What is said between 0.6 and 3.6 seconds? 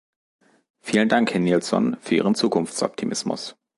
Vielen Dank, Herr Nielson, für Ihren Zukunftsoptimismus.